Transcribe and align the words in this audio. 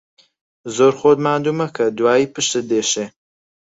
زۆر 0.75 0.93
خۆت 0.99 1.19
ماندوو 1.25 1.57
مەکە، 1.59 1.85
دوایێ 1.97 2.27
پشتت 2.33 2.63
دێشێ. 2.71 3.05